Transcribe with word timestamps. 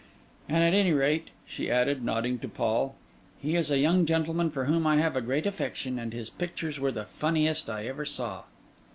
And 0.49 0.63
at 0.63 0.73
any 0.73 0.93
rate,' 0.93 1.29
she 1.45 1.69
added, 1.69 2.03
nodding 2.03 2.39
to 2.39 2.47
Paul, 2.47 2.95
'he 3.39 3.55
is 3.55 3.69
a 3.69 3.77
young 3.77 4.07
gentleman 4.07 4.49
for 4.49 4.65
whom 4.65 4.87
I 4.87 4.95
have 4.97 5.15
a 5.15 5.21
great 5.21 5.45
affection, 5.45 5.99
and 5.99 6.11
his 6.11 6.27
pictures 6.31 6.79
were 6.79 6.91
the 6.91 7.05
funniest 7.05 7.69
I 7.69 7.85
ever 7.85 8.03
saw. 8.03 8.45